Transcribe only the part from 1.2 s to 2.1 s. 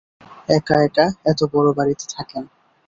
এত বড় বাড়িতে